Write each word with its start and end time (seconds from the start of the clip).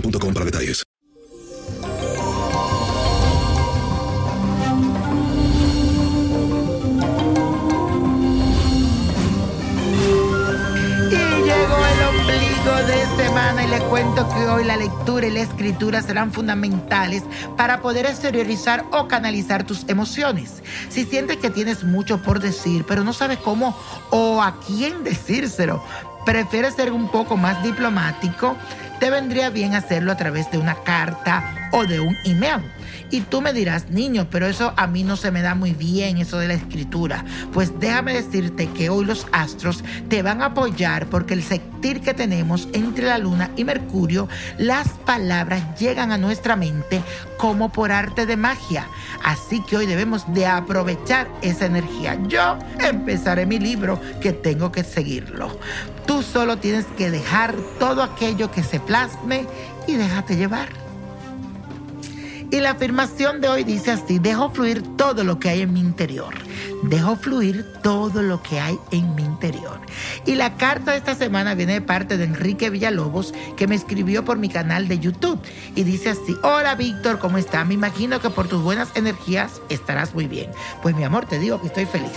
boostmobile.com 0.00 0.34
para 0.34 0.44
detalles. 0.44 0.84
De 12.86 13.24
semana 13.24 13.64
y 13.64 13.68
les 13.68 13.80
cuento 13.82 14.28
que 14.28 14.46
hoy 14.46 14.64
la 14.64 14.76
lectura 14.76 15.26
y 15.26 15.30
la 15.30 15.40
escritura 15.40 16.02
serán 16.02 16.32
fundamentales 16.32 17.22
para 17.56 17.80
poder 17.80 18.06
exteriorizar 18.06 18.84
o 18.92 19.08
canalizar 19.08 19.64
tus 19.64 19.88
emociones. 19.88 20.62
Si 20.88 21.04
sientes 21.04 21.38
que 21.38 21.50
tienes 21.50 21.82
mucho 21.82 22.22
por 22.22 22.38
decir, 22.38 22.84
pero 22.86 23.02
no 23.02 23.12
sabes 23.12 23.38
cómo 23.38 23.76
o 24.10 24.42
a 24.42 24.60
quién 24.60 25.04
decírselo, 25.04 25.82
prefieres 26.26 26.74
ser 26.74 26.92
un 26.92 27.08
poco 27.08 27.36
más 27.36 27.62
diplomático, 27.62 28.56
te 28.98 29.10
vendría 29.10 29.50
bien 29.50 29.74
hacerlo 29.74 30.12
a 30.12 30.16
través 30.16 30.50
de 30.50 30.58
una 30.58 30.74
carta 30.74 31.68
o 31.72 31.84
de 31.84 32.00
un 32.00 32.16
email. 32.24 32.62
Y 33.10 33.20
tú 33.20 33.40
me 33.40 33.52
dirás, 33.52 33.88
niño, 33.88 34.26
pero 34.30 34.46
eso 34.46 34.72
a 34.76 34.86
mí 34.86 35.04
no 35.04 35.16
se 35.16 35.30
me 35.30 35.42
da 35.42 35.54
muy 35.54 35.72
bien, 35.72 36.18
eso 36.18 36.38
de 36.38 36.48
la 36.48 36.54
escritura. 36.54 37.24
Pues 37.52 37.78
déjame 37.78 38.14
decirte 38.14 38.68
que 38.70 38.90
hoy 38.90 39.04
los 39.04 39.26
astros 39.32 39.84
te 40.08 40.22
van 40.22 40.42
a 40.42 40.46
apoyar 40.46 41.06
porque 41.06 41.34
el 41.34 41.42
sentir 41.42 42.00
que 42.00 42.14
tenemos 42.14 42.68
entre 42.72 43.06
la 43.06 43.18
luna 43.18 43.50
y 43.56 43.64
Mercurio, 43.64 44.28
las 44.58 44.88
palabras 44.88 45.78
llegan 45.78 46.10
a 46.10 46.18
nuestra 46.18 46.56
mente 46.56 47.00
como 47.36 47.70
por 47.70 47.92
arte 47.92 48.26
de 48.26 48.36
magia. 48.36 48.88
Así 49.22 49.62
que 49.62 49.76
hoy 49.76 49.86
debemos 49.86 50.32
de 50.34 50.46
aprovechar 50.46 51.28
esa 51.42 51.66
energía. 51.66 52.18
Yo 52.26 52.58
empezaré 52.80 53.46
mi 53.46 53.58
libro 53.58 54.00
que 54.20 54.32
tengo 54.32 54.72
que 54.72 54.82
seguirlo. 54.82 55.56
Tú 56.06 56.22
solo 56.22 56.58
tienes 56.58 56.86
que 56.96 57.10
dejar 57.10 57.54
todo 57.78 58.02
aquello 58.02 58.50
que 58.50 58.62
se 58.62 58.78
plasme 58.86 59.46
y 59.86 59.94
déjate 59.94 60.36
llevar. 60.36 60.68
Y 62.50 62.60
la 62.60 62.70
afirmación 62.70 63.40
de 63.40 63.48
hoy 63.48 63.64
dice 63.64 63.90
así, 63.90 64.18
dejo 64.18 64.50
fluir 64.50 64.82
todo 64.96 65.24
lo 65.24 65.38
que 65.38 65.48
hay 65.48 65.62
en 65.62 65.72
mi 65.72 65.80
interior. 65.80 66.45
Dejo 66.82 67.16
fluir 67.16 67.64
todo 67.82 68.22
lo 68.22 68.42
que 68.42 68.60
hay 68.60 68.78
en 68.90 69.14
mi 69.14 69.22
interior. 69.22 69.80
Y 70.24 70.34
la 70.34 70.56
carta 70.56 70.92
de 70.92 70.98
esta 70.98 71.14
semana 71.14 71.54
viene 71.54 71.74
de 71.74 71.80
parte 71.80 72.16
de 72.16 72.24
Enrique 72.24 72.70
Villalobos, 72.70 73.32
que 73.56 73.66
me 73.66 73.74
escribió 73.74 74.24
por 74.24 74.38
mi 74.38 74.48
canal 74.48 74.88
de 74.88 74.98
YouTube. 74.98 75.40
Y 75.74 75.84
dice 75.84 76.10
así, 76.10 76.36
hola 76.42 76.74
Víctor, 76.74 77.18
¿cómo 77.18 77.38
está? 77.38 77.64
Me 77.64 77.74
imagino 77.74 78.20
que 78.20 78.30
por 78.30 78.48
tus 78.48 78.62
buenas 78.62 78.88
energías 78.94 79.60
estarás 79.68 80.14
muy 80.14 80.26
bien. 80.26 80.50
Pues 80.82 80.94
mi 80.94 81.04
amor, 81.04 81.26
te 81.26 81.38
digo 81.38 81.60
que 81.60 81.68
estoy 81.68 81.86
feliz. 81.86 82.12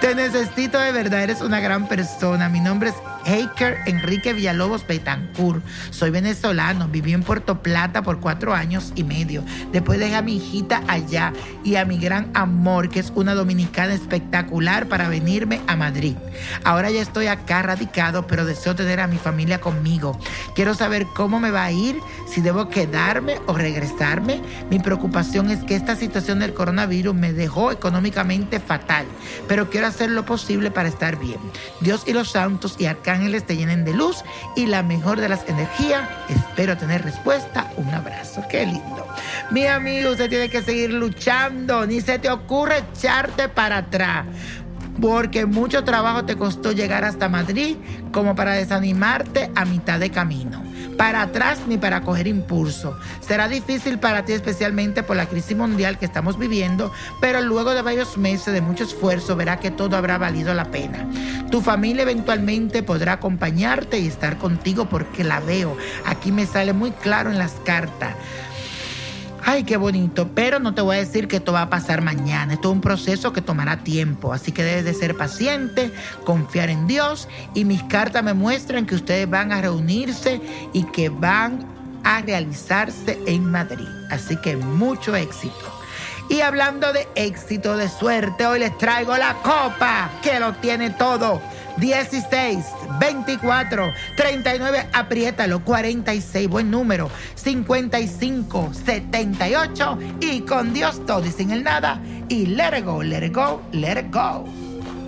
Te 0.00 0.14
necesito 0.14 0.78
de 0.78 0.92
verdad, 0.92 1.22
eres 1.22 1.40
una 1.40 1.60
gran 1.60 1.88
persona. 1.88 2.48
Mi 2.48 2.60
nombre 2.60 2.90
es 2.90 2.94
Haker 3.26 3.78
Enrique 3.86 4.32
Villalobos 4.32 4.86
Betancourt. 4.86 5.64
Soy 5.90 6.10
venezolano, 6.10 6.88
viví 6.88 7.12
en 7.12 7.22
Puerto 7.22 7.60
Plata 7.60 8.02
por 8.02 8.20
cuatro 8.20 8.54
años 8.54 8.92
y 8.94 9.04
medio. 9.04 9.44
Después 9.72 9.98
dejé 9.98 10.14
a 10.14 10.22
mi 10.22 10.36
hijita 10.36 10.82
allá 10.86 11.32
y 11.64 11.76
a 11.76 11.84
mi 11.84 11.98
gran 11.98 12.30
amor, 12.34 12.88
que 12.88 13.00
es 13.00 13.12
una 13.14 13.34
dominicana 13.34 13.95
espectacular, 13.96 14.86
para 14.86 15.08
venirme 15.08 15.60
a 15.66 15.76
Madrid. 15.76 16.16
Ahora 16.64 16.90
ya 16.90 17.02
estoy 17.02 17.26
acá 17.26 17.62
radicado, 17.62 18.26
pero 18.26 18.44
deseo 18.44 18.74
tener 18.74 19.00
a 19.00 19.06
mi 19.06 19.16
familia 19.18 19.60
conmigo. 19.60 20.18
Quiero 20.54 20.74
saber 20.74 21.06
cómo 21.14 21.40
me 21.40 21.50
va 21.50 21.64
a 21.64 21.72
ir, 21.72 22.00
si 22.28 22.40
debo 22.40 22.68
quedarme 22.68 23.40
o 23.46 23.54
regresarme. 23.54 24.40
Mi 24.70 24.78
preocupación 24.78 25.50
es 25.50 25.64
que 25.64 25.74
esta 25.74 25.96
situación 25.96 26.38
del 26.38 26.54
coronavirus 26.54 27.14
me 27.14 27.32
dejó 27.32 27.72
económicamente 27.72 28.60
fatal, 28.60 29.06
pero 29.48 29.70
quiero 29.70 29.86
hacer 29.86 30.10
lo 30.10 30.24
posible 30.24 30.70
para 30.70 30.88
estar 30.88 31.18
bien. 31.18 31.38
Dios 31.80 32.04
y 32.06 32.12
los 32.12 32.30
santos 32.30 32.76
y 32.78 32.86
arcángeles 32.86 33.44
te 33.46 33.56
llenen 33.56 33.84
de 33.84 33.94
luz 33.94 34.22
y 34.54 34.66
la 34.66 34.82
mejor 34.82 35.20
de 35.20 35.28
las 35.28 35.48
energías. 35.48 36.08
Espero 36.28 36.76
tener 36.76 37.02
respuesta. 37.02 37.70
Un 37.76 37.92
abrazo. 37.92 38.42
Qué 38.50 38.66
lindo. 38.66 39.06
Mi 39.50 39.66
amigo, 39.66 40.10
usted 40.10 40.28
tiene 40.28 40.48
que 40.48 40.62
seguir 40.62 40.92
luchando. 40.92 41.86
Ni 41.86 42.00
se 42.00 42.18
te 42.18 42.30
ocurre 42.30 42.84
echarte 42.92 43.48
para 43.48 43.85
atrás. 43.86 44.26
Porque 45.00 45.44
mucho 45.44 45.84
trabajo 45.84 46.24
te 46.24 46.36
costó 46.36 46.72
llegar 46.72 47.04
hasta 47.04 47.28
Madrid 47.28 47.76
como 48.12 48.34
para 48.34 48.54
desanimarte 48.54 49.50
a 49.54 49.64
mitad 49.64 50.00
de 50.00 50.10
camino. 50.10 50.64
Para 50.96 51.20
atrás 51.20 51.58
ni 51.68 51.76
para 51.76 52.00
coger 52.00 52.26
impulso. 52.26 52.96
Será 53.20 53.48
difícil 53.48 53.98
para 53.98 54.24
ti 54.24 54.32
especialmente 54.32 55.02
por 55.02 55.16
la 55.16 55.26
crisis 55.26 55.54
mundial 55.54 55.98
que 55.98 56.06
estamos 56.06 56.38
viviendo, 56.38 56.90
pero 57.20 57.42
luego 57.42 57.74
de 57.74 57.82
varios 57.82 58.16
meses 58.16 58.54
de 58.54 58.62
mucho 58.62 58.84
esfuerzo 58.84 59.36
verá 59.36 59.58
que 59.58 59.70
todo 59.70 59.96
habrá 59.96 60.16
valido 60.16 60.54
la 60.54 60.70
pena. 60.70 61.06
Tu 61.50 61.60
familia 61.60 62.02
eventualmente 62.02 62.82
podrá 62.82 63.14
acompañarte 63.14 63.98
y 63.98 64.06
estar 64.06 64.38
contigo 64.38 64.88
porque 64.88 65.22
la 65.22 65.40
veo. 65.40 65.76
Aquí 66.06 66.32
me 66.32 66.46
sale 66.46 66.72
muy 66.72 66.92
claro 66.92 67.30
en 67.30 67.38
las 67.38 67.52
cartas. 67.64 68.14
Ay, 69.48 69.62
qué 69.62 69.76
bonito, 69.76 70.28
pero 70.34 70.58
no 70.58 70.74
te 70.74 70.82
voy 70.82 70.96
a 70.96 70.98
decir 70.98 71.28
que 71.28 71.36
esto 71.36 71.52
va 71.52 71.62
a 71.62 71.70
pasar 71.70 72.02
mañana. 72.02 72.54
Esto 72.54 72.70
es 72.70 72.74
un 72.74 72.80
proceso 72.80 73.32
que 73.32 73.40
tomará 73.40 73.76
tiempo, 73.84 74.32
así 74.32 74.50
que 74.50 74.64
debes 74.64 74.84
de 74.84 74.92
ser 74.92 75.16
paciente, 75.16 75.92
confiar 76.24 76.68
en 76.68 76.88
Dios 76.88 77.28
y 77.54 77.64
mis 77.64 77.80
cartas 77.84 78.24
me 78.24 78.34
muestran 78.34 78.86
que 78.86 78.96
ustedes 78.96 79.30
van 79.30 79.52
a 79.52 79.60
reunirse 79.60 80.40
y 80.72 80.82
que 80.86 81.10
van 81.10 81.64
a 82.02 82.22
realizarse 82.22 83.20
en 83.26 83.48
Madrid. 83.48 83.86
Así 84.10 84.36
que 84.36 84.56
mucho 84.56 85.14
éxito. 85.14 85.54
Y 86.28 86.40
hablando 86.40 86.92
de 86.92 87.06
éxito, 87.14 87.76
de 87.76 87.88
suerte, 87.88 88.46
hoy 88.46 88.58
les 88.58 88.76
traigo 88.78 89.16
la 89.16 89.34
copa 89.44 90.10
que 90.24 90.40
lo 90.40 90.54
tiene 90.54 90.90
todo. 90.90 91.40
16, 91.76 92.64
24, 93.00 93.92
39, 94.16 94.86
apriétalo, 94.92 95.64
46, 95.64 96.48
buen 96.48 96.70
número, 96.70 97.10
55, 97.34 98.70
78 98.72 99.98
y 100.20 100.40
con 100.40 100.72
Dios 100.72 101.04
todo 101.06 101.26
y 101.26 101.30
sin 101.30 101.50
el 101.50 101.64
nada 101.64 102.00
y 102.28 102.46
let 102.46 102.82
go, 102.82 103.02
let 103.02 103.30
go, 103.30 103.62
let 103.72 104.10
go. 104.10 104.44